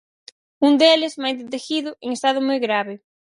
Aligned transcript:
Un 0.67 0.73
deles, 0.81 1.13
Maite 1.21 1.43
Teijido, 1.51 1.89
en 2.03 2.09
estado 2.17 2.39
moi 2.47 2.59
grave. 2.65 2.93